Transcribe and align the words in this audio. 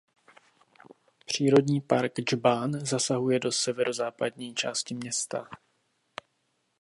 Přírodní 1.25 1.81
park 1.81 2.13
"Džbán" 2.21 2.85
zasahuje 2.85 3.39
do 3.39 3.51
severozápadní 3.51 4.55
části 4.55 4.95
města. 4.95 5.49